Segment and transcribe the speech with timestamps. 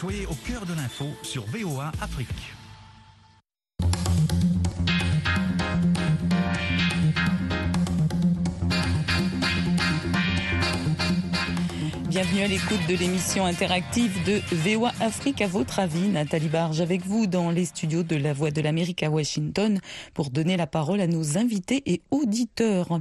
[0.00, 2.54] Soyez au cœur de l'info sur VOA Afrique.
[12.22, 15.40] Bienvenue à l'écoute de l'émission interactive de VOA Afrique.
[15.40, 19.02] À votre avis, Nathalie Barge avec vous dans les studios de la Voix de l'Amérique
[19.02, 19.80] à Washington
[20.12, 23.00] pour donner la parole à nos invités et auditeurs.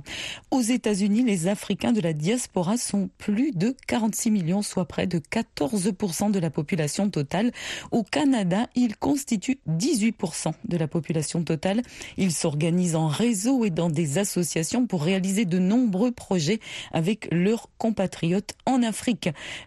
[0.52, 5.20] Aux États-Unis, les Africains de la diaspora sont plus de 46 millions, soit près de
[5.20, 7.52] 14% de la population totale.
[7.92, 11.82] Au Canada, ils constituent 18% de la population totale.
[12.16, 16.62] Ils s'organisent en réseau et dans des associations pour réaliser de nombreux projets
[16.94, 19.09] avec leurs compatriotes en Afrique.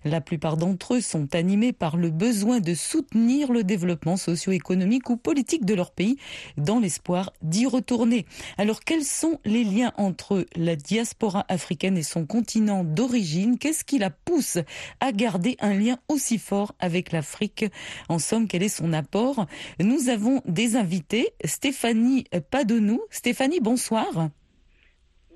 [0.05, 5.17] La plupart d'entre eux sont animés par le besoin de soutenir le développement socio-économique ou
[5.17, 6.17] politique de leur pays
[6.57, 8.27] dans l'espoir d'y retourner.
[8.59, 13.59] Alors quels sont les liens entre la diaspora africaine et son continent d'origine?
[13.59, 14.59] Qu'est-ce qui la pousse
[15.01, 17.65] à garder un lien aussi fort avec l'Afrique?
[18.09, 19.47] En somme, quel est son apport?
[19.81, 21.31] Nous avons des invités.
[21.45, 23.01] Stéphanie Padonou.
[23.11, 24.29] Stéphanie, bonsoir.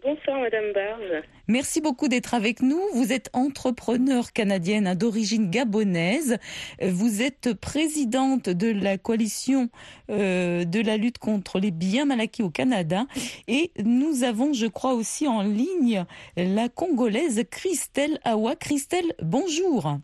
[0.06, 1.24] Bonsoir Madame Barge.
[1.48, 2.78] Merci beaucoup d'être avec nous.
[2.94, 6.38] Vous êtes entrepreneur canadienne d'origine gabonaise.
[6.80, 9.68] Vous êtes présidente de la coalition
[10.08, 13.06] euh, de la lutte contre les biens mal acquis au Canada.
[13.48, 16.04] Et nous avons, je crois, aussi en ligne
[16.36, 18.54] la Congolaise Christelle Awa.
[18.54, 19.98] Christelle, bonjour.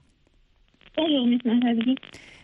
[0.97, 1.94] Bonjour, Miss Nathalie.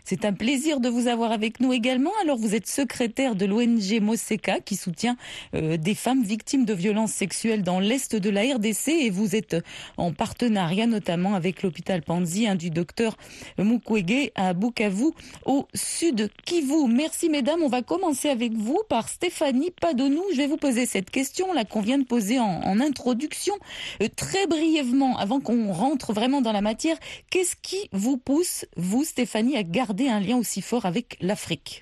[0.09, 2.09] C'est un plaisir de vous avoir avec nous également.
[2.23, 5.17] Alors, vous êtes secrétaire de l'ONG Moseka qui soutient
[5.53, 9.57] euh, des femmes victimes de violences sexuelles dans l'est de la RDC et vous êtes
[9.97, 13.17] en partenariat notamment avec l'hôpital Panzi hein, du docteur
[13.59, 15.11] Mukwege à Bukavu
[15.45, 16.87] au sud Kivu.
[16.87, 17.61] Merci mesdames.
[17.61, 20.23] On va commencer avec vous par Stéphanie Padonou.
[20.31, 23.53] Je vais vous poser cette question là qu'on vient de poser en, introduction.
[24.01, 26.97] Euh, très brièvement, avant qu'on rentre vraiment dans la matière,
[27.29, 31.81] qu'est-ce qui vous pousse, vous Stéphanie, à garder un lien aussi fort avec l'Afrique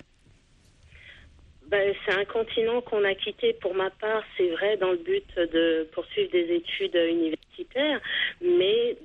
[1.68, 5.26] ben, c'est un continent qu'on a quitté pour ma part, c'est vrai, dans le but
[5.36, 8.00] de poursuivre des études universitaires,
[8.40, 8.96] mais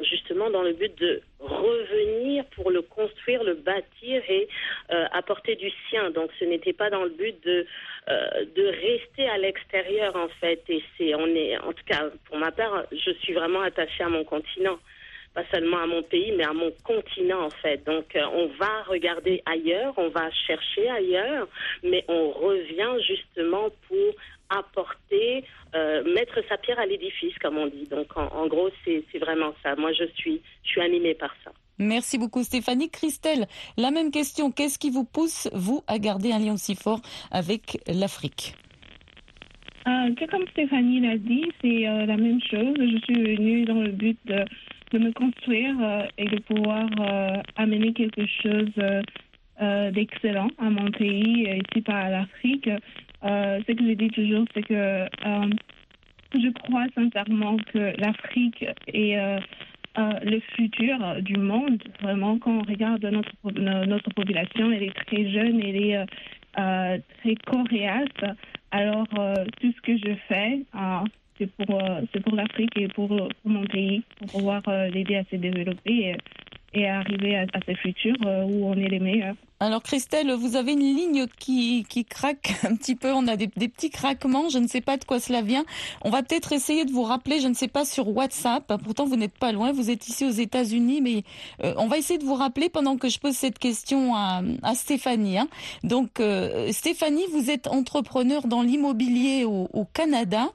[0.00, 4.48] justement dans le but de revenir pour le construire, le bâtir et
[4.92, 6.10] euh, apporter du sien.
[6.10, 7.66] Donc ce n'était pas dans le but de,
[8.08, 10.62] euh, rester à l'extérieur en fait.
[10.68, 14.78] Et c'est, en tout cas pour ma part, je suis vraiment attachée à mon continent
[15.40, 17.84] pas seulement à mon pays, mais à mon continent en fait.
[17.84, 21.48] Donc euh, on va regarder ailleurs, on va chercher ailleurs,
[21.82, 24.14] mais on revient justement pour
[24.48, 27.86] apporter, euh, mettre sa pierre à l'édifice, comme on dit.
[27.88, 29.76] Donc en, gros, c'est vraiment ça.
[29.76, 31.52] Moi, je suis, je suis animée par ça.
[31.78, 32.90] Merci beaucoup Stéphanie.
[32.90, 33.46] Christelle,
[33.78, 34.50] la même question.
[34.50, 37.00] Qu'est-ce qui vous pousse, vous, à garder un lien aussi fort
[37.30, 38.54] avec l'Afrique?
[39.86, 42.76] Euh, Comme Stéphanie l'a dit, c'est la même chose.
[42.76, 44.44] Je suis venue dans le but de
[44.90, 48.72] de me construire euh, et de pouvoir euh, amener quelque chose
[49.60, 52.68] euh, d'excellent à mon pays, ici par l'Afrique.
[53.22, 55.06] ce que je dis toujours, c'est que
[56.34, 59.18] je crois sincèrement que l'Afrique est
[59.96, 61.82] le futur du monde.
[62.00, 63.32] Vraiment, quand on regarde notre,
[63.84, 66.06] notre population, elle est très jeune, elle est
[66.54, 68.24] très coréaste.
[68.70, 69.08] Alors,
[69.60, 70.60] tout ce que je fais,
[71.40, 75.24] c'est pour, euh, pour l'Afrique et pour, pour, mon pays, pour pouvoir euh, l'aider à
[75.24, 76.16] se développer et,
[76.74, 79.36] et arriver à, à ce futur euh, où on est les meilleurs.
[79.62, 83.50] Alors Christelle, vous avez une ligne qui, qui craque un petit peu, on a des,
[83.56, 85.66] des, petits craquements, je ne sais pas de quoi cela vient.
[86.00, 89.16] On va peut-être essayer de vous rappeler, je ne sais pas sur WhatsApp, pourtant vous
[89.16, 91.24] n'êtes pas loin, vous êtes ici aux États-Unis, mais
[91.62, 94.74] euh, on va essayer de vous rappeler pendant que je pose cette question à, à
[94.74, 95.36] Stéphanie.
[95.36, 95.48] Hein.
[95.84, 100.54] Donc euh, Stéphanie, vous êtes entrepreneur dans l'immobilier au, au, Canada,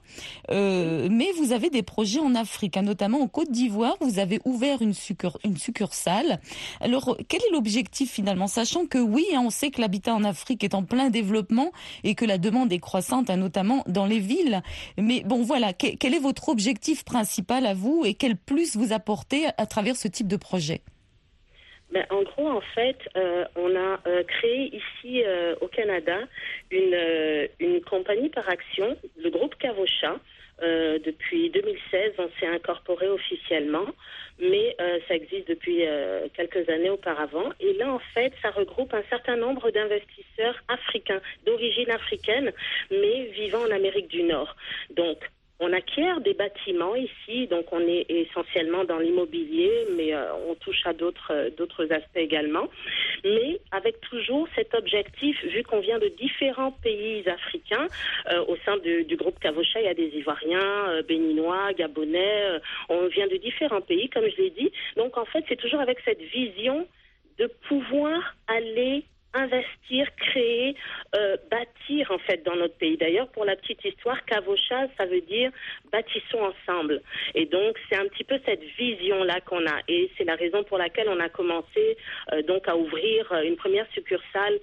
[0.50, 4.40] euh, mais vous avez des projets en Afrique, hein, notamment en Côte d'Ivoire, vous avez
[4.44, 4.94] ouvert une,
[5.44, 6.40] une succursale.
[6.80, 10.64] Alors quel est l'objectif finalement, sachant que oui, hein, on sait que l'habitat en Afrique
[10.64, 11.72] est en plein développement
[12.04, 14.62] et que la demande est croissante, hein, notamment dans les villes.
[14.98, 19.46] Mais bon, voilà, quel est votre objectif principal à vous et quel plus vous apportez
[19.56, 20.82] à travers ce type de projet?
[21.92, 26.18] Ben, en gros, en fait, euh, on a euh, créé ici euh, au Canada
[26.70, 30.18] une, une compagnie par action, le groupe Cavocha,
[30.62, 33.86] euh, depuis 2016, on s'est incorporé officiellement,
[34.38, 37.50] mais euh, ça existe depuis euh, quelques années auparavant.
[37.60, 42.52] Et là, en fait, ça regroupe un certain nombre d'investisseurs africains, d'origine africaine,
[42.90, 44.56] mais vivant en Amérique du Nord.
[44.90, 45.18] Donc,
[45.58, 50.82] on acquiert des bâtiments ici, donc on est essentiellement dans l'immobilier, mais euh, on touche
[50.84, 52.68] à d'autres euh, d'autres aspects également.
[53.24, 57.86] Mais avec toujours cet objectif, vu qu'on vient de différents pays africains,
[58.30, 62.60] euh, au sein du, groupe Cavocha, il y a des Ivoiriens, Béninois, Gabonais,
[62.90, 64.70] on vient de différents pays, comme je l'ai dit.
[64.96, 66.86] Donc en fait, c'est toujours avec cette vision
[67.38, 69.04] de pouvoir aller
[69.36, 70.74] investir, créer,
[71.14, 72.96] euh, bâtir en fait dans notre pays.
[72.96, 75.50] D'ailleurs, pour la petite histoire, Cavocha, ça veut dire
[75.92, 77.02] bâtissons ensemble.
[77.34, 79.80] Et donc, c'est un petit peu cette vision-là qu'on a.
[79.88, 81.96] Et c'est la raison pour laquelle on a commencé
[82.32, 84.58] euh, donc à ouvrir euh, une première succursale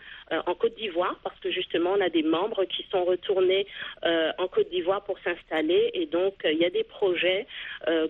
[0.48, 3.68] en Côte d'Ivoire, parce que justement, on a des membres qui sont retournés
[4.04, 5.92] en Côte d'Ivoire pour s'installer.
[5.94, 7.46] Et donc, il y a des projets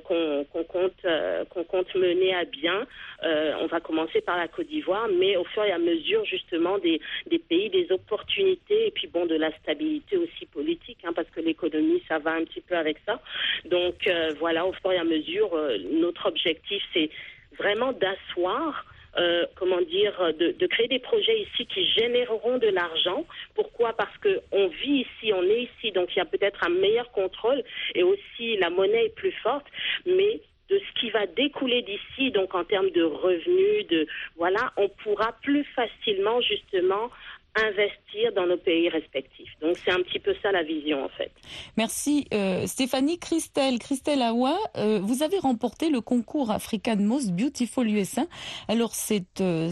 [0.05, 1.05] qu'on compte,
[1.49, 2.87] qu'on compte mener à bien.
[3.23, 7.39] on va commencer par la Côte d'Ivoire, mais au fur et à mesure, justement, des,
[7.39, 12.01] pays, des opportunités et puis bon de la stabilité aussi politique, hein, parce que l'économie
[12.07, 13.21] ça va un petit peu avec ça.
[13.65, 17.09] Donc euh, voilà, au fur et à mesure, euh, notre objectif c'est
[17.57, 18.85] vraiment d'asseoir.
[19.15, 23.27] Euh, comment dire, de, de, créer des projets ici qui généreront de l'argent.
[23.53, 23.93] Pourquoi?
[23.93, 27.11] Parce que on vit ici, on est ici, donc il y a peut-être un meilleur
[27.11, 27.63] contrôle
[27.93, 29.67] et aussi la monnaie est plus forte,
[30.07, 30.41] mais
[30.73, 35.33] de ce qui va découler d'ici, donc en termes de revenus, de voilà, on pourra
[35.43, 37.11] plus facilement justement
[37.55, 39.51] investir dans nos pays respectifs.
[39.61, 41.31] Donc c'est un petit peu ça la vision en fait.
[41.77, 43.77] Merci euh, Stéphanie Christelle.
[43.77, 48.25] Christelle Awa, euh, vous avez remporté le concours African Most Beautiful USA.
[48.67, 49.69] Alors c'est euh,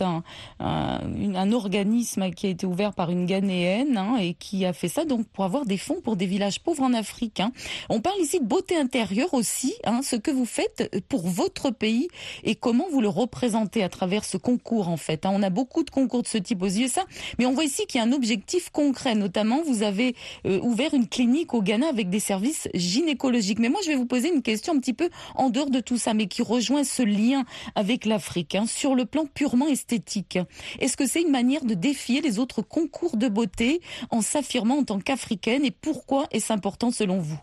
[0.00, 0.22] un,
[0.60, 5.04] un, organisme qui a été ouvert par une Ghanéenne hein, et qui a fait ça
[5.04, 7.40] donc pour avoir des fonds pour des villages pauvres en Afrique.
[7.40, 7.52] Hein.
[7.90, 12.08] On parle ici de beauté intérieure aussi, hein, ce que vous faites pour votre pays
[12.44, 15.26] et comment vous le représentez à travers ce concours en fait.
[15.26, 17.04] On a beaucoup de concours de ce type aux ça.
[17.38, 19.14] Mais on voit ici qu'il y a un objectif concret.
[19.14, 20.14] Notamment, vous avez
[20.46, 23.58] euh, ouvert une clinique au Ghana avec des services gynécologiques.
[23.58, 25.96] Mais moi, je vais vous poser une question un petit peu en dehors de tout
[25.96, 27.44] ça, mais qui rejoint ce lien
[27.74, 30.38] avec l'Afrique, hein, sur le plan purement esthétique.
[30.80, 33.80] Est-ce que c'est une manière de défier les autres concours de beauté
[34.10, 37.40] en s'affirmant en tant qu'africaine et pourquoi est-ce important selon vous?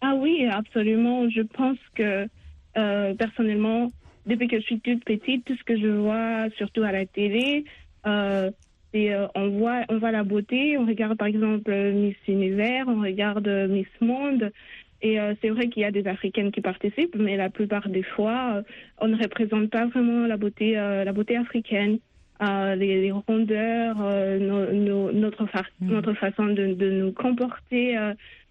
[0.00, 1.28] Ah oui, absolument.
[1.28, 2.26] Je pense que
[2.76, 3.90] euh, personnellement,
[4.26, 7.64] depuis que je suis toute petite, tout ce que je vois, surtout à la télé,
[8.92, 13.00] et euh, on voit on voit la beauté, on regarde par exemple Miss Univers, on
[13.00, 14.52] regarde Miss Monde.
[15.02, 18.02] Et euh, c'est vrai qu'il y a des Africaines qui participent, mais la plupart des
[18.02, 18.62] fois,
[18.98, 22.00] on ne représente pas vraiment la beauté, la beauté africaine.
[22.40, 23.96] Les, rondeurs,
[24.40, 25.92] notre, mm.
[25.92, 27.96] notre façon de, de nous comporter,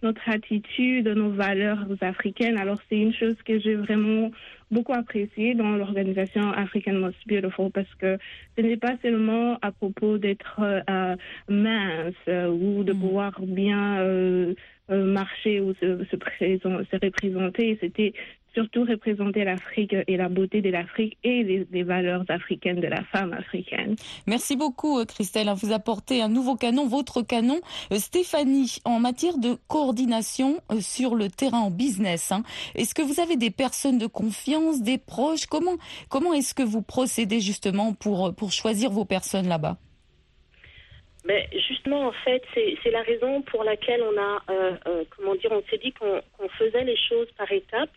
[0.02, 2.58] notre attitude, nos valeurs africaines.
[2.58, 4.32] Alors c'est une chose que j'ai vraiment
[4.72, 8.18] beaucoup apprécié dans l'organisation African Most Beautiful parce que
[8.58, 11.16] ce n'est pas seulement à propos d'être euh,
[11.48, 13.00] mince euh, ou de mm.
[13.00, 14.54] pouvoir bien euh,
[14.90, 17.78] marcher ou se, se, se représenter.
[17.82, 18.14] C'était
[18.60, 23.32] surtout représenter l'Afrique et la beauté de l'Afrique et les, valeurs africaines de la femme
[23.32, 23.96] africaine.
[24.28, 25.50] Merci beaucoup Christelle.
[25.56, 27.62] Vous apportez un nouveau canon, votre canon.
[27.92, 32.44] Stéphanie, en matière de coordination sur le terrain en business, hein,
[32.76, 35.46] est-ce que vous avez des personnes de confiance, des proches?
[35.46, 35.78] Comment,
[36.10, 39.78] comment est-ce que vous procédez justement pour, pour choisir vos personnes là-bas?
[41.26, 45.52] Mais justement, en fait, c'est la raison pour laquelle on a, euh, euh, comment dire,
[45.52, 47.92] on s'est dit qu'on faisait les choses par étapes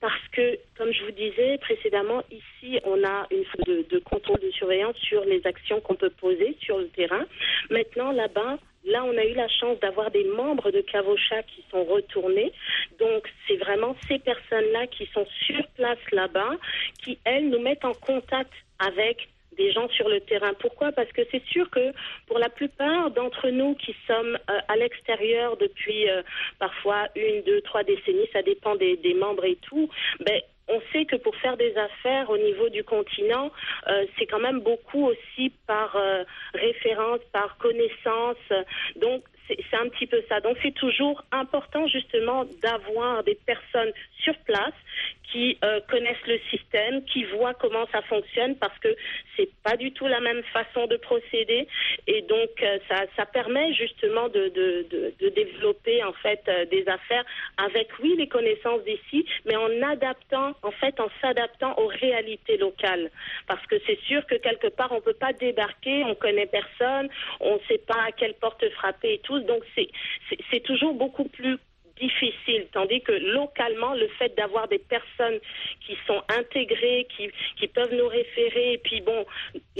[0.00, 4.50] parce que, comme je vous disais précédemment, ici, on a une de, de contrôle de
[4.50, 7.24] surveillance sur les actions qu'on peut poser sur le terrain.
[7.70, 11.84] Maintenant, là-bas, Là, on a eu la chance d'avoir des membres de Cavocha qui sont
[11.84, 12.52] retournés.
[12.98, 16.56] Donc, c'est vraiment ces personnes-là qui sont sur place là-bas,
[17.02, 20.52] qui, elles, nous mettent en contact avec des gens sur le terrain.
[20.58, 20.92] Pourquoi?
[20.92, 21.92] Parce que c'est sûr que
[22.26, 26.22] pour la plupart d'entre nous qui sommes euh, à l'extérieur depuis euh,
[26.58, 29.90] parfois une, deux, trois décennies, ça dépend des, membres et tout,
[30.20, 33.50] ben, on sait que pour faire des affaires au niveau du continent,
[33.88, 35.96] euh, c'est quand même beaucoup aussi par
[36.54, 38.36] référence, par connaissance.
[38.96, 39.22] Donc,
[39.70, 40.40] c'est un petit peu ça.
[40.40, 43.92] Donc, c'est toujours important justement d'avoir des personnes
[44.22, 44.74] sur place
[45.32, 48.94] qui euh, connaissent le système, qui voient comment ça fonctionne, parce que
[49.36, 51.66] c'est pas du tout la même façon de procéder,
[52.06, 56.86] et donc euh, ça, ça, permet justement de, de, de, développer en fait euh, des
[56.86, 57.24] affaires
[57.56, 63.10] avec oui les connaissances d'ici, mais en adaptant en fait en s'adaptant aux réalités locales,
[63.46, 67.08] parce que c'est sûr que quelque part on peut pas débarquer, on connaît personne,
[67.40, 71.58] on sait pas à quelle porte frapper et tout, donc c'est toujours beaucoup plus
[72.00, 75.38] difficile, tandis que localement, le fait d'avoir des personnes
[75.86, 79.24] qui sont intégrées, qui, qui peuvent nous référer, et puis bon,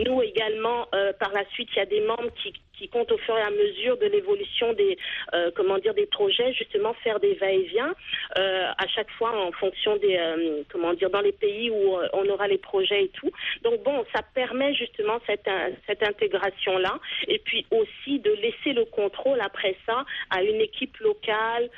[0.05, 2.53] nous également, euh, par la suite, il y a des membres qui,
[2.83, 4.99] qui compte au fur et à mesure de l'évolution des
[5.35, 7.95] euh, comment dire des projets justement faire des va-et-vient
[8.37, 12.29] euh, à chaque fois en fonction des euh, comment dire dans les pays où on
[12.29, 13.31] aura les projets et tout.
[13.63, 15.49] Donc bon ça permet justement cette
[15.87, 16.99] cette intégration là
[17.29, 21.71] et puis aussi de laisser le contrôle après ça à une équipe locale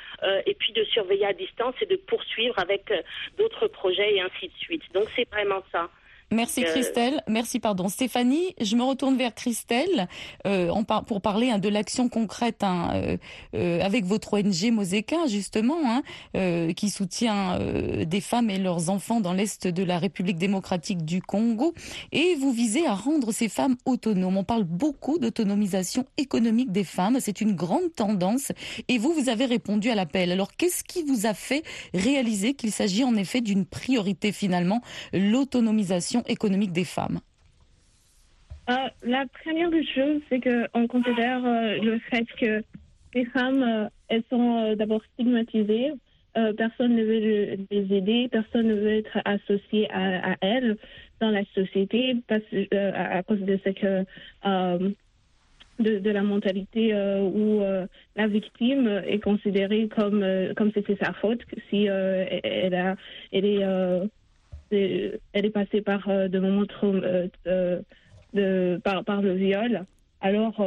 [0.45, 2.91] et puis de surveiller à distance et de poursuivre avec
[3.37, 4.83] d'autres projets et ainsi de suite.
[4.93, 5.89] Donc c'est vraiment ça
[6.31, 7.21] Merci euh, Christelle.
[7.27, 7.87] Merci, pardon.
[7.87, 10.07] Stéphanie, je me retourne vers Christelle
[10.47, 10.71] euh,
[11.05, 13.17] pour parler hein, de l'action concrète hein, euh,
[13.53, 16.01] euh, avec votre ONG Moseka, justement, hein,
[16.75, 17.59] qui soutient
[18.05, 21.73] des femmes et leurs enfants dans l'Est de la République démocratique du Congo.
[22.11, 24.37] Et vous visez à rendre ces femmes autonomes.
[24.37, 27.17] On parle beaucoup d'autonomisation économique des femmes.
[27.19, 28.51] C'est une grande tendance.
[28.87, 30.31] Et vous, vous avez répondu à l'appel.
[30.31, 31.63] Alors, qu'est-ce qui vous a fait
[31.93, 34.81] réaliser qu'il s'agit en effet d'une priorité finalement,
[35.13, 37.19] l'autonomisation économique des femmes
[38.69, 42.63] euh, La première des choses, c'est qu'on considère euh, le fait que
[43.13, 45.93] les femmes, euh, elles sont d'abord stigmatisées.
[46.57, 50.77] personne ne veut les aider, personne ne veut être associé à, elles
[51.21, 54.03] dans la société à, cause de ce
[55.79, 57.61] de, la mentalité où
[58.15, 62.95] la victime est considérée comme comme si c'était sa faute si elle a
[63.31, 63.63] elle est
[64.71, 67.81] elle est passée par euh, de moments trop, euh, euh,
[68.33, 69.85] de, par, le viol.
[70.21, 70.59] Alors,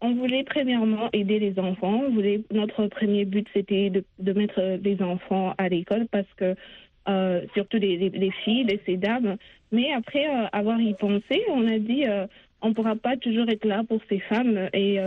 [0.00, 2.02] on voulait premièrement aider les enfants.
[2.10, 6.54] Voulait, notre premier but, c'était de, de, mettre les enfants à l'école parce que,
[7.54, 9.36] surtout les, les, filles, les, ces dames.
[9.70, 12.04] Mais après avoir y pensé, on a dit,
[12.60, 14.98] on ne pourra pas toujours être là pour ces femmes et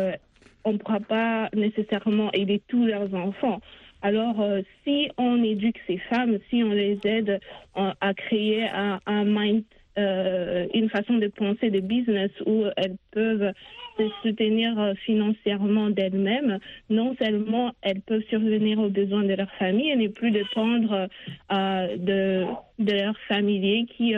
[0.63, 3.59] on ne pourra pas nécessairement aider tous leurs enfants.
[4.05, 7.39] Alors, euh, si on éduque ces femmes, si on les aide
[7.75, 9.63] euh, à créer un, mind,
[9.97, 13.51] euh, une façon de penser de business où elles peuvent
[13.97, 16.59] se soutenir financièrement d'elles-mêmes,
[16.91, 21.07] non seulement elles peuvent survenir aux besoins de leur famille et ne plus dépendre
[21.49, 22.45] de,
[22.77, 24.13] de leurs familiers qui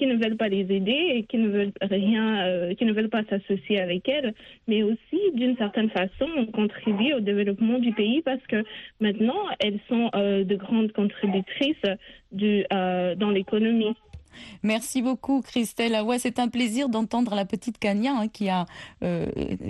[0.00, 3.10] qui ne veulent pas les aider et qui ne veulent rien, euh, qui ne veulent
[3.10, 4.32] pas s'associer avec elles,
[4.66, 8.64] mais aussi d'une certaine façon contribuer au développement du pays parce que
[9.00, 11.76] maintenant elles sont euh, de grandes contributrices
[12.32, 13.94] du, euh, dans l'économie.
[14.62, 15.94] Merci beaucoup, Christelle.
[15.94, 18.66] Ah ouais, c'est un plaisir d'entendre la petite Kanya hein, qui, a,
[19.02, 19.26] euh,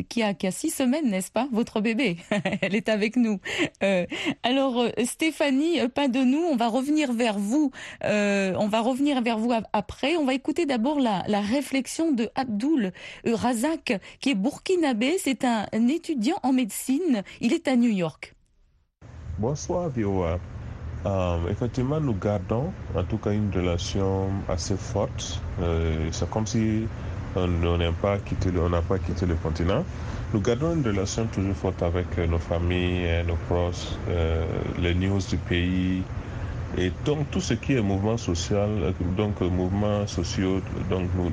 [0.08, 2.16] qui, a, qui a six semaines, n'est-ce pas Votre bébé?
[2.62, 3.40] Elle est avec nous.
[3.82, 4.06] Euh,
[4.42, 6.40] alors, euh, Stéphanie, pas de nous.
[6.40, 7.70] On va revenir vers vous.
[8.02, 10.16] on va revenir vers vous après.
[10.16, 12.92] On va écouter d'abord la, la, réflexion de Abdul
[13.24, 15.16] Razak, qui est burkinabé.
[15.18, 17.22] C'est un, étudiant en médecine.
[17.40, 18.34] Il est à New York.
[19.38, 20.38] Bonsoir, Vioa.
[21.06, 25.40] Euh, effectivement, nous gardons en tout cas une relation assez forte.
[25.60, 26.86] Euh, c'est comme si
[27.36, 27.46] on
[27.78, 29.84] n'a pas, quitté le, pas quitté le continent.
[30.34, 33.96] Nous gardons une relation toujours forte avec euh, nos familles, nos proches,
[34.78, 36.02] les news du pays.
[36.76, 38.68] Et donc tout ce qui est mouvement social,
[39.16, 41.30] donc mouvements sociaux, donc nous,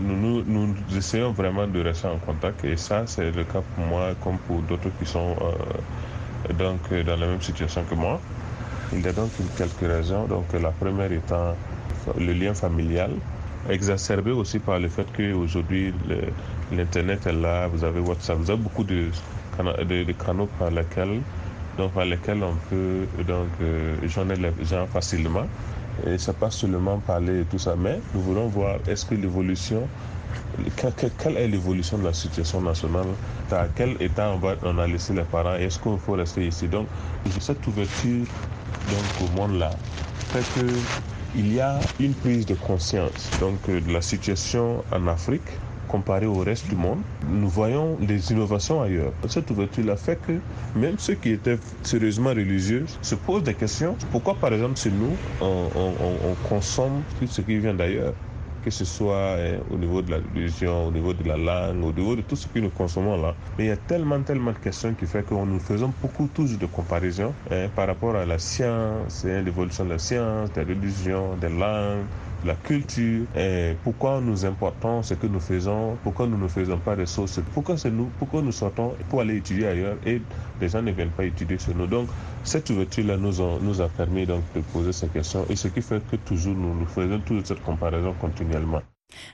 [0.00, 2.64] nous, nous, essayons vraiment de rester en contact.
[2.64, 5.36] Et ça, c'est le cas pour moi comme pour d'autres qui sont
[6.52, 8.20] donc euh, dans la même situation que moi.
[8.92, 10.26] Il y a donc quelques raisons.
[10.26, 11.56] Donc la première étant
[12.18, 13.10] le lien familial,
[13.68, 15.92] exacerbé aussi par le fait qu'aujourd'hui
[16.70, 19.10] l'Internet est là, vous avez WhatsApp, vous avez beaucoup de,
[20.24, 21.20] canaux par lesquels,
[21.78, 25.46] donc par lesquels on peut donc euh, les gens facilement.
[26.06, 29.88] Et ça passe seulement parler et tout ça, mais nous voulons voir est-ce que l'évolution
[31.18, 33.06] quelle est l'évolution de la situation nationale?
[33.50, 35.54] À quel état on, va, on a laissé les parents?
[35.54, 36.68] Est-ce qu'il faut rester ici?
[36.68, 36.86] Donc,
[37.40, 38.26] cette ouverture
[38.90, 39.70] donc, au monde-là
[40.32, 45.42] fait qu'il y a une prise de conscience donc, de la situation en Afrique
[45.88, 46.98] comparée au reste du monde.
[47.28, 49.12] Nous voyons des innovations ailleurs.
[49.28, 50.32] Cette ouverture-là fait que
[50.78, 53.96] même ceux qui étaient sérieusement religieux se posent des questions.
[54.10, 58.14] Pourquoi, par exemple, chez nous, on, on consomme tout ce qui vient d'ailleurs
[58.64, 61.92] que ce soit hein, au niveau de la religion, au niveau de la langue, au
[61.92, 63.34] niveau de tout ce que nous consommons là.
[63.58, 66.58] Mais il y a tellement, tellement de questions qui fait que nous faisons beaucoup toujours
[66.58, 71.36] de comparaisons hein, par rapport à la science, hein, l'évolution de la science, des religions,
[71.36, 72.06] des langues,
[72.44, 73.26] la culture,
[73.82, 77.76] pourquoi nous importons ce que nous faisons, pourquoi nous ne faisons pas des sources, pourquoi
[77.76, 80.20] c'est nous, pourquoi nous sortons pour aller étudier ailleurs et
[80.60, 81.86] les gens ne viennent pas étudier chez nous?
[81.86, 82.08] Donc,
[82.42, 86.02] cette ouverture-là nous, nous a permis donc de poser ces questions et ce qui fait
[86.10, 88.82] que toujours nous, faisons toute cette comparaison continuellement.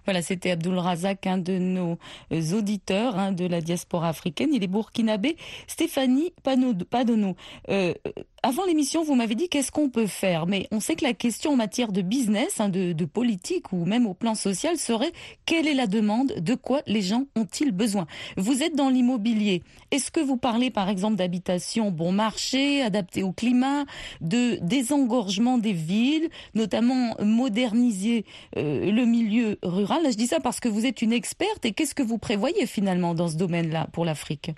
[0.04, 1.98] Voilà, c'était Abdul Razak, un de nos
[2.32, 4.50] euh, auditeurs hein, de la diaspora africaine.
[4.52, 5.36] Il est burkinabé.
[5.66, 7.34] Stéphanie Padono,
[7.70, 7.94] euh,
[8.42, 11.52] avant l'émission, vous m'avez dit qu'est-ce qu'on peut faire, mais on sait que la question
[11.52, 15.12] en matière de business, hein, de, politique ou même au plan social serait
[15.46, 18.06] quelle est la demande, de quoi les gens ont-ils besoin?
[18.36, 19.62] Vous êtes dans l'immobilier.
[19.90, 23.84] Est-ce que vous parlez par exemple d'habitation bon marché, adaptée au climat,
[24.20, 28.24] de désengorgement des villes, notamment moderniser
[28.56, 30.02] euh, le milieu rural?
[30.04, 33.14] Je dis ça parce que vous êtes une experte et qu'est-ce que vous prévoyez finalement
[33.14, 34.52] dans ce domaine-là pour l'Afrique?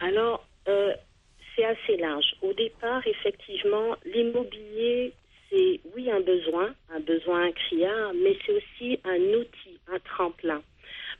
[0.00, 0.92] Alors, euh,
[1.60, 2.34] c'est assez large.
[2.42, 5.12] Au départ, effectivement, l'immobilier,
[5.50, 10.62] c'est oui un besoin, un besoin criard, mais c'est aussi un outil, un tremplin.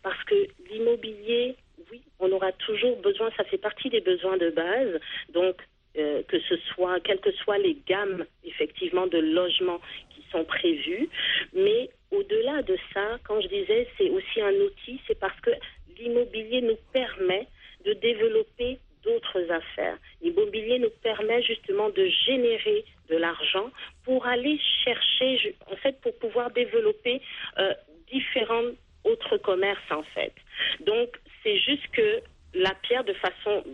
[0.03, 1.57] Parce que l'immobilier,
[1.91, 5.01] oui, on aura toujours besoin, ça fait partie des besoins de base.
[5.33, 5.57] Donc,
[5.99, 9.81] euh, que ce soit, quelles que soient les gammes, effectivement, de logements
[10.15, 11.09] qui sont prévus.
[11.53, 15.51] Mais au-delà de ça, quand je disais c'est aussi un outil, c'est parce que
[15.99, 17.47] l'immobilier nous permet
[17.85, 19.99] de développer d'autres affaires.
[20.23, 23.71] L'immobilier nous permet justement de générer de l'argent
[24.05, 27.21] pour aller chercher, en fait, pour pouvoir développer
[27.59, 27.75] euh,
[28.11, 28.71] différents
[29.05, 30.33] autres commerces, en fait.
[30.81, 32.21] Donc, c'est juste que
[32.55, 33.65] la pierre, de façon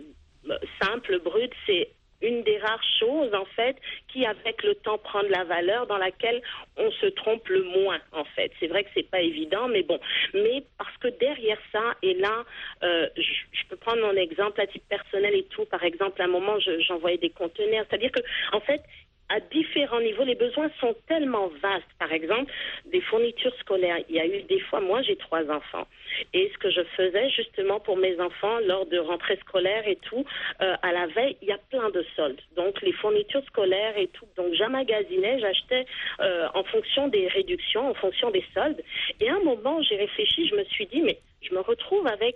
[0.49, 1.89] euh, simple, brute, c'est
[2.21, 3.75] une des rares choses, en fait,
[4.07, 6.41] qui, avec le temps, prend de la valeur, dans laquelle
[6.75, 8.51] on se trompe le moins, en fait.
[8.59, 9.99] C'est vrai que c'est pas évident, mais bon.
[10.33, 12.43] Mais parce que derrière ça, et là,
[12.83, 15.65] euh, je, peux prendre mon exemple à titre personnel et tout.
[15.65, 16.57] Par exemple, à un moment,
[16.87, 17.85] j'envoyais des conteneurs.
[17.89, 18.21] C'est-à-dire que,
[18.53, 18.81] en fait,
[19.29, 20.23] à différents niveaux.
[20.23, 21.87] Les besoins sont tellement vastes.
[21.99, 22.51] Par exemple,
[22.91, 23.99] des fournitures scolaires.
[24.09, 25.87] Il y a eu des fois, moi j'ai trois enfants.
[26.33, 30.25] Et ce que je faisais justement pour mes enfants lors de rentrée scolaire et tout,
[30.61, 32.41] euh, à la veille, il y a plein de soldes.
[32.55, 34.27] Donc les fournitures scolaires et tout.
[34.35, 35.85] Donc j'amagasinais, j'achetais
[36.21, 38.81] euh, en fonction des réductions, en fonction des soldes.
[39.19, 42.35] Et à un moment, j'ai réfléchi, je me suis dit, mais je me retrouve avec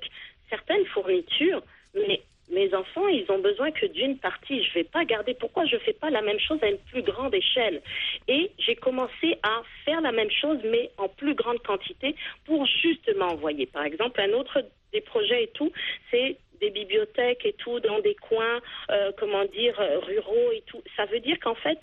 [0.50, 1.64] certaines fournitures,
[1.96, 2.22] mais
[2.52, 4.64] mes enfants, ils ont besoin que d'une partie.
[4.64, 5.34] Je ne vais pas garder.
[5.34, 7.82] Pourquoi je ne fais pas la même chose à une plus grande échelle?
[8.28, 12.16] Et j'ai commencé à faire la même chose, mais en plus grande quantité,
[12.46, 13.66] pour justement envoyer.
[13.66, 15.72] Par exemple, un autre des projets et tout,
[16.10, 20.82] c'est des bibliothèques et tout dans des coins, euh, comment dire, euh, ruraux et tout.
[20.96, 21.80] Ça veut dire qu'en fait,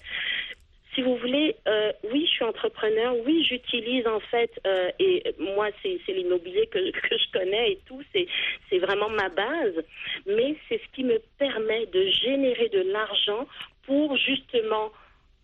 [0.99, 5.69] si vous voulez, euh, oui, je suis entrepreneur, oui, j'utilise en fait, euh, et moi,
[5.81, 9.75] c'est l'immobilier que, que, je connais et tout, c'est vraiment ma base,
[10.27, 13.47] mais c'est ce qui me permet de générer de l'argent
[13.87, 14.91] pour justement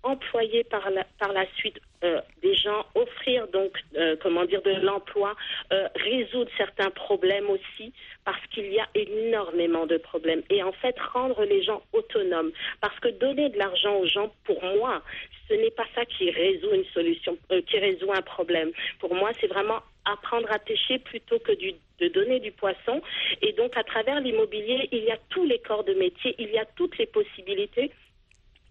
[0.05, 4.73] employer par la, par la suite euh, des gens, offrir donc, euh, comment dire, de
[4.73, 5.35] l'emploi,
[5.73, 7.95] euh, résoudre certains problèmes aussi,
[8.27, 10.43] parce qu'il y a énormément de problèmes.
[10.51, 12.53] Et en fait, rendre les gens autonomes.
[12.83, 15.03] Parce que donner de l'argent aux gens, pour moi,
[15.49, 18.71] ce n'est pas ça qui résout une solution, qui résout un problème.
[18.99, 23.01] Pour moi, c'est vraiment apprendre à pêcher plutôt que de donner du poisson.
[23.41, 26.59] Et donc, à travers l'immobilier, il y a tous les corps de métier, il y
[26.59, 27.91] a toutes les possibilités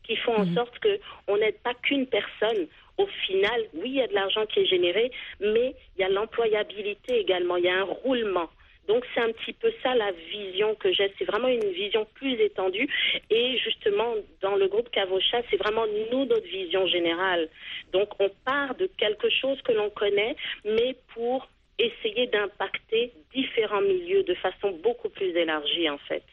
[0.03, 0.55] qui font en mhm.
[0.55, 2.67] sorte qu'on n'aide pas qu'une personne.
[2.97, 6.09] Au final, oui, il y a de l'argent qui est généré, mais il y a
[6.09, 8.49] l'employabilité également, il y a un roulement.
[8.87, 11.11] Donc c'est un petit peu ça la vision que j'ai.
[11.17, 12.89] C'est vraiment une vision plus étendue.
[13.29, 17.49] Et justement, dans le groupe Cavocha, c'est vraiment nous, notre vision générale.
[17.93, 20.35] Donc on part de quelque chose que l'on connaît,
[20.65, 21.47] mais pour
[21.79, 26.23] essayer d'impacter différents milieux de façon beaucoup plus élargie en fait.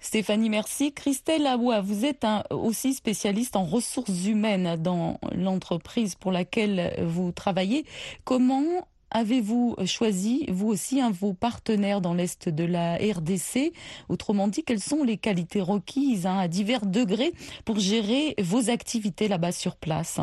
[0.00, 0.92] Stéphanie, merci.
[0.92, 7.84] Christelle Awa, vous êtes aussi spécialiste en ressources humaines dans l'entreprise pour laquelle vous travaillez.
[8.24, 13.72] Comment avez-vous choisi, vous aussi, un vos partenaires dans l'Est de la RDC
[14.08, 17.32] Autrement dit, quelles sont les qualités requises hein, à divers degrés
[17.64, 20.20] pour gérer vos activités là-bas sur place?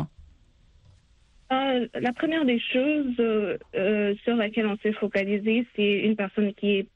[1.52, 6.54] Euh, la première des choses euh, euh, sur laquelle on s'est focalisé, c'est une personne
[6.54, 6.86] qui est,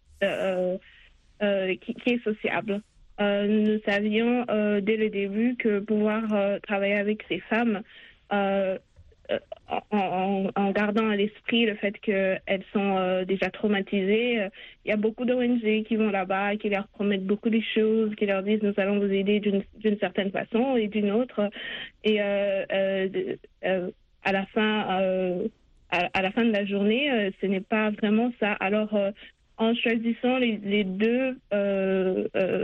[1.80, 2.80] qui, est sociable.
[3.20, 4.46] nous savions
[4.80, 6.22] dès le début que pouvoir
[6.62, 7.82] travailler avec ces femmes,
[8.30, 8.78] en,
[10.70, 14.48] gardant à l'esprit le fait qu'elles sont déjà traumatisées,
[14.84, 18.24] il y a beaucoup d'ONG qui vont là-bas, qui leur promettent beaucoup de choses, qui
[18.24, 21.50] leur disent nous allons vous aider d'une certaine façon et d'une autre.
[22.04, 22.20] Et
[24.26, 25.48] à la fin, euh,
[25.90, 28.52] à, la fin de la journée, euh, ce n'est pas vraiment ça.
[28.54, 29.12] Alors, euh,
[29.56, 31.38] en choisissant les, deux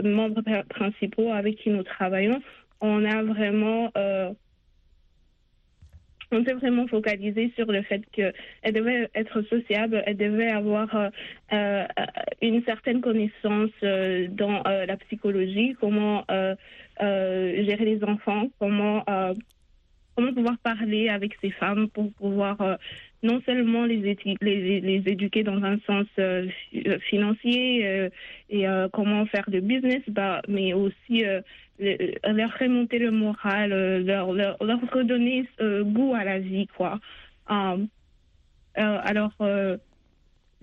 [0.03, 2.39] membres principaux avec qui nous travaillons,
[2.81, 3.89] on a vraiment
[6.35, 8.33] on s'est vraiment focalisé sur le fait qu'elle
[8.73, 11.09] devait être sociable, elle devait avoir
[11.51, 16.25] une certaine connaissance dans la psychologie, comment
[16.99, 19.03] gérer les enfants, comment
[20.15, 22.75] comment pouvoir parler avec ces femmes pour pouvoir euh,
[23.21, 24.17] non seulement les,
[25.05, 28.09] éduquer dans un sens euh, euh, financier
[28.49, 31.23] et comment faire de business, bah, mais aussi
[31.79, 33.69] leur remonter le moral,
[34.03, 36.99] leur, leur, leur redonner goût à la vie, quoi.
[38.75, 39.33] alors,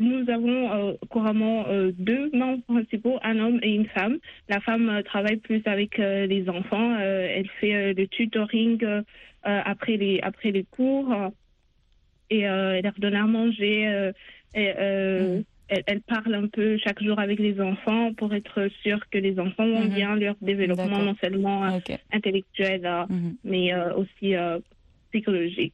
[0.00, 4.18] nous avons couramment deux membres principaux, un homme et une femme.
[4.48, 6.98] La femme travaille plus avec les enfants.
[6.98, 9.02] elle fait le tutoring
[9.46, 11.14] euh, après, les, après les cours
[12.28, 14.12] et euh, elle leur donne à manger.
[14.56, 15.42] Euh, mm.
[15.86, 19.66] elle, parle un peu chaque jour avec les enfants pour être sûre que les enfants
[19.66, 19.94] vont mm-hmm.
[19.94, 21.80] bien, leur développement non seulement
[22.12, 23.36] intellectuel, mm-hmm.
[23.44, 24.34] mais aussi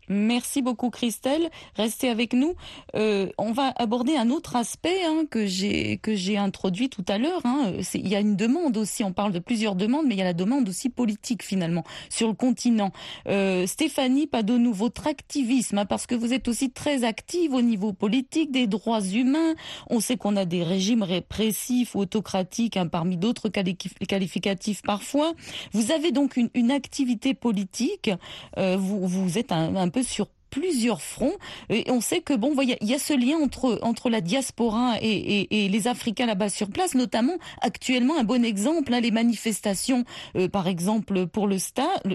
[0.09, 1.51] Merci beaucoup Christelle.
[1.75, 2.55] Restez avec nous.
[2.95, 7.19] Euh, on va aborder un autre aspect hein, que j'ai que j'ai introduit tout à
[7.19, 7.41] l'heure.
[7.45, 7.73] Hein.
[7.95, 9.05] Il y a une demande aussi.
[9.05, 12.29] On parle de plusieurs demandes, mais il y a la demande aussi politique finalement sur
[12.29, 12.93] le continent.
[13.29, 17.93] Euh, Stéphanie Padonou, votre activisme, hein, parce que vous êtes aussi très active au niveau
[17.93, 19.55] politique des droits humains.
[19.91, 25.33] On sait qu'on a des régimes répressifs ou autocratiques hein, parmi d'autres qualificatifs parfois.
[25.73, 28.11] Vous avez donc une, une activité politique.
[28.59, 31.35] Euh, vous, vous vous êtes un, peu sur plusieurs fronts.
[31.69, 35.69] Et on sait que bon il y, a ce lien entre entre la diaspora et,
[35.69, 40.05] les Africains là-bas sur place notamment actuellement un bon exemple hein, les manifestations
[40.37, 41.57] euh, par exemple pour le,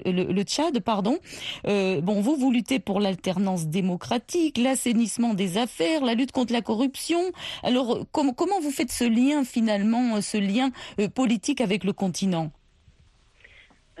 [0.06, 1.18] le, Tchad pardon.
[1.66, 6.62] Euh, bon vous vous luttez pour l'alternance démocratique l'assainissement des affaires la lutte contre la
[6.62, 7.20] corruption.
[7.62, 12.50] Alors comment comment vous faites ce lien finalement ce lien euh, politique avec le continent?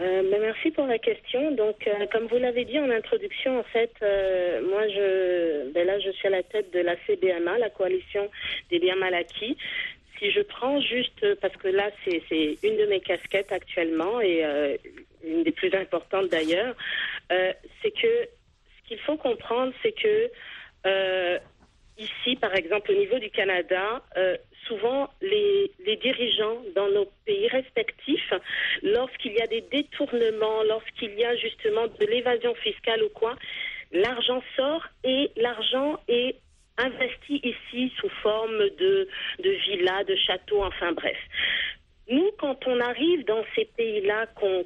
[0.02, 1.52] Euh, merci pour la question.
[1.52, 6.00] Donc, euh, comme vous l'avez dit en introduction, en fait, euh, moi, je, ben là,
[6.00, 8.28] je suis à la tête de la CBMA, la coalition
[8.70, 9.56] des biens mal acquis.
[10.18, 12.22] Si je prends juste, parce que là, c'est
[12.62, 14.44] une de mes casquettes actuellement et
[15.24, 16.76] une des plus importantes d'ailleurs,
[17.28, 20.30] c'est que ce qu'il faut comprendre, c'est que
[21.98, 24.00] ici, par exemple, au niveau du Canada,
[24.66, 25.70] souvent les,
[26.02, 28.32] dirigeants dans nos pays respectifs,
[28.82, 33.36] lorsqu'il y a des détournements, lorsqu'il y a justement de l'évasion fiscale ou quoi,
[33.92, 36.36] l'argent sort et l'argent est
[36.78, 39.08] investi ici sous forme de,
[39.40, 41.18] de villas, de châteaux, enfin bref.
[42.08, 44.64] Nous, quand on arrive dans ces pays-là, qu'on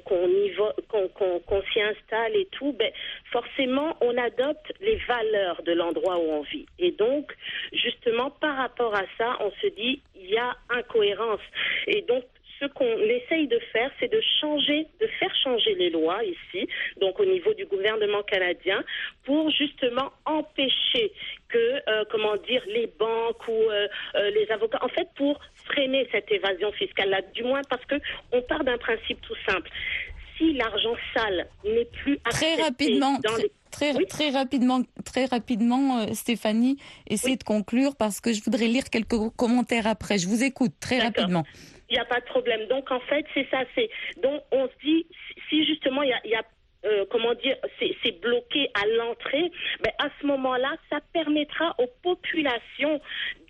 [1.71, 2.91] s'y installe et tout, ben,
[3.31, 6.65] forcément, on adopte les valeurs de l'endroit où on vit.
[6.79, 7.31] Et donc,
[7.71, 11.41] justement, par rapport à ça, on se dit, il y a incohérence.
[11.85, 12.23] Et donc,
[12.59, 16.67] ce qu'on essaye de faire, c'est de changer, de faire changer les lois ici,
[16.99, 18.83] donc au niveau du gouvernement canadien,
[19.25, 21.11] pour justement empêcher
[21.49, 26.07] que, euh, comment dire, les banques ou euh, euh, les avocats, en fait, pour freiner
[26.11, 27.95] cette évasion fiscale-là, du moins parce que
[28.31, 29.69] on part d'un principe tout simple.
[30.37, 33.19] Si l'argent sale n'est plus très rapidement,
[33.71, 36.77] très, très, rapidement, très rapidement, Stéphanie,
[37.09, 40.19] essayez de conclure parce que je voudrais lire quelques commentaires après.
[40.19, 41.43] Je vous écoute très rapidement.
[41.89, 42.67] Il n'y a pas de problème.
[42.67, 43.63] Donc en fait, c'est ça.
[43.75, 43.89] C'est
[44.21, 45.07] donc on se dit
[45.49, 46.43] si justement il y a,
[46.85, 49.51] euh, comment dire, c'est bloqué à l'entrée,
[49.83, 53.01] ben à ce moment-là, ça permettra aux populations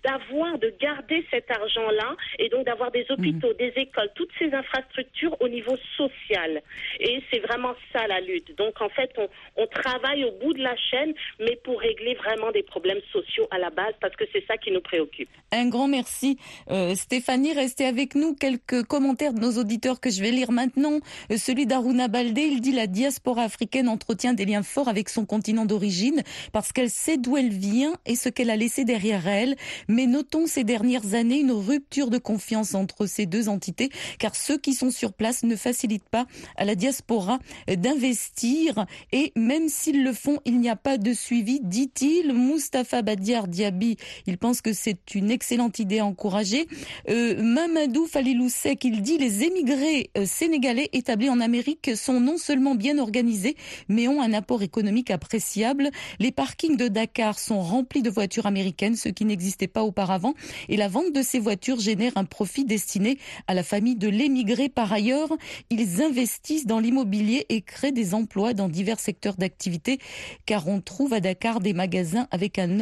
[0.04, 3.56] d'avoir, de garder cet argent-là et donc d'avoir des hôpitaux, mhm.
[3.58, 6.62] des écoles, toutes ces infrastructures au niveau social.
[7.00, 8.56] Et c'est vraiment ça la lutte.
[8.56, 12.50] Donc en fait, on, on, travaille au bout de la chaîne, mais pour régler vraiment
[12.52, 15.28] des problèmes sociaux à la base, parce que c'est ça qui nous préoccupe.
[15.52, 16.38] Un grand merci.
[16.70, 18.34] Euh, Stéphanie, restez avec nous.
[18.34, 21.00] Quelques commentaires de nos auditeurs que je vais lire maintenant.
[21.30, 25.24] Euh, celui d'Aruna Baldé, il dit la diaspora africaine entretient des liens forts avec son
[25.26, 29.56] continent d'origine parce qu'elle sait d'où elle vient et ce qu'elle a laissé derrière elle
[29.88, 34.58] mais notons ces dernières années une rupture de confiance entre ces deux entités, car ceux
[34.58, 40.12] qui sont sur place ne facilitent pas à la diaspora d'investir, et même s'ils le
[40.12, 42.32] font, il n'y a pas de suivi, dit-il.
[42.32, 43.96] Mustapha Badiar Diaby,
[44.26, 46.66] il pense que c'est une excellente idée à encourager.
[47.08, 52.74] Euh, Mamadou Falilousek, il dit les émigrés euh, sénégalais établis en Amérique sont non seulement
[52.74, 53.56] bien organisés,
[53.88, 55.90] mais ont un apport économique appréciable.
[56.18, 60.34] Les parkings de Dakar sont remplis de voitures américaines, ce qui n'existait pas auparavant.
[60.68, 64.68] Et la vente de ces voitures génère un profit destiné à la famille de l'émigré.
[64.68, 65.28] Par ailleurs,
[65.70, 69.98] ils investissent dans l'immobilier et créent des emplois dans divers secteurs d'activité,
[70.46, 72.78] car on trouve à Dakar des magasins avec un,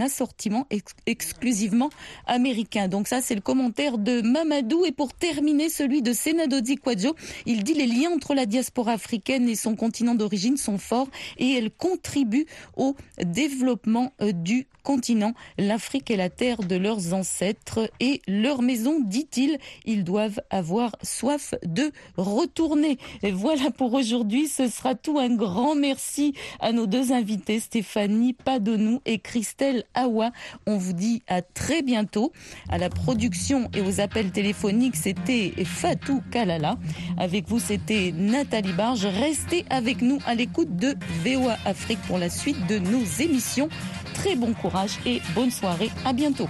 [0.00, 0.66] assortiment
[1.06, 1.90] exclusivement
[2.26, 2.88] américain.
[2.88, 4.84] Donc ça, c'est le commentaire de Mamadou.
[4.84, 7.14] Et pour terminer, celui de Senadodi Kwadjo,
[7.46, 11.08] il dit les liens entre la diaspora africaine et son continent d'origine sont forts
[11.38, 15.34] et elle contribue au développement euh, du continent.
[15.58, 19.58] L'Afrique est la de leurs ancêtres et leur maison, dit-il.
[19.84, 22.96] Ils doivent avoir soif de retourner.
[23.22, 24.48] Et voilà pour aujourd'hui.
[24.48, 25.18] Ce sera tout.
[25.18, 30.30] Un grand merci à nos deux invités, Stéphanie Padonou et Christelle Awa.
[30.66, 32.32] On vous dit à très bientôt.
[32.70, 36.76] À la production et aux appels téléphoniques, c'était Fatou Kalala.
[37.18, 39.04] Avec vous, c'était Nathalie Barge.
[39.04, 43.68] Restez avec nous à l'écoute de VOA Afrique pour la suite de nos émissions.
[44.20, 45.90] Très bon courage et bonne soirée.
[46.04, 46.46] À bientôt.